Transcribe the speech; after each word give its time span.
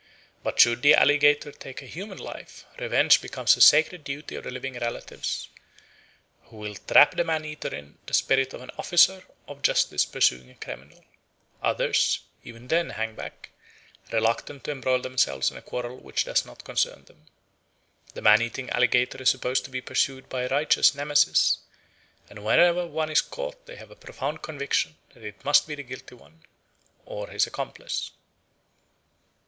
But 0.41 0.59
should 0.59 0.81
the 0.81 0.95
alligator 0.95 1.51
take 1.51 1.83
a 1.83 1.85
human 1.85 2.17
life, 2.17 2.65
revenge 2.79 3.21
becomes 3.21 3.55
a 3.55 3.61
sacred 3.61 4.03
duty 4.03 4.33
of 4.35 4.43
the 4.45 4.49
living 4.49 4.73
relatives, 4.79 5.49
who 6.45 6.57
will 6.57 6.73
trap 6.73 7.15
the 7.15 7.23
man 7.23 7.45
eater 7.45 7.67
in 7.67 7.99
the 8.07 8.15
spirit 8.15 8.55
of 8.55 8.63
an 8.63 8.71
officer 8.79 9.21
of 9.47 9.61
justice 9.61 10.03
pursuing 10.05 10.49
a 10.49 10.55
criminal. 10.55 11.05
Others, 11.61 12.21
even 12.43 12.67
then, 12.67 12.89
hang 12.89 13.13
back, 13.13 13.51
reluctant 14.11 14.63
to 14.63 14.71
embroil 14.71 14.97
themselves 15.03 15.51
in 15.51 15.57
a 15.57 15.61
quarrel 15.61 15.97
which 15.99 16.25
does 16.25 16.47
not 16.47 16.63
concern 16.63 17.03
them. 17.03 17.27
The 18.15 18.23
man 18.23 18.41
eating 18.41 18.71
alligator 18.71 19.21
is 19.21 19.29
supposed 19.29 19.65
to 19.65 19.69
be 19.69 19.81
pursued 19.81 20.29
by 20.29 20.41
a 20.45 20.49
righteous 20.49 20.95
Nemesis; 20.95 21.59
and 22.27 22.43
whenever 22.43 22.87
one 22.87 23.11
is 23.11 23.21
caught 23.21 23.67
they 23.67 23.75
have 23.75 23.91
a 23.91 23.95
profound 23.95 24.41
conviction 24.41 24.97
that 25.13 25.21
it 25.21 25.45
must 25.45 25.67
be 25.67 25.75
the 25.75 25.83
guilty 25.83 26.15
one, 26.15 26.41
or 27.05 27.27
his 27.27 27.45
accomplice." 27.45 28.09